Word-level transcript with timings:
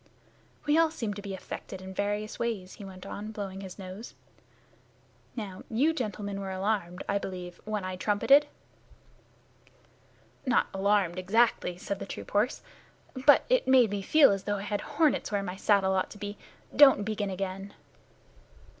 "We 0.65 0.79
all 0.79 0.89
seem 0.89 1.13
to 1.13 1.21
be 1.21 1.35
affected 1.35 1.79
in 1.79 1.93
various 1.93 2.39
ways," 2.39 2.73
he 2.73 2.83
went 2.83 3.05
on, 3.05 3.31
blowing 3.31 3.61
his 3.61 3.77
nose. 3.77 4.15
"Now, 5.35 5.61
you 5.69 5.93
gentlemen 5.93 6.41
were 6.41 6.49
alarmed, 6.49 7.03
I 7.07 7.19
believe, 7.19 7.61
when 7.65 7.83
I 7.83 7.97
trumpeted." 7.97 8.47
"Not 10.43 10.65
alarmed, 10.73 11.19
exactly," 11.19 11.77
said 11.77 11.99
the 11.99 12.07
troop 12.07 12.31
horse, 12.31 12.63
"but 13.27 13.45
it 13.47 13.67
made 13.67 13.91
me 13.91 14.01
feel 14.01 14.31
as 14.31 14.45
though 14.45 14.57
I 14.57 14.63
had 14.63 14.81
hornets 14.81 15.31
where 15.31 15.43
my 15.43 15.55
saddle 15.55 15.93
ought 15.93 16.09
to 16.09 16.17
be. 16.17 16.35
Don't 16.75 17.03
begin 17.03 17.29
again." 17.29 17.75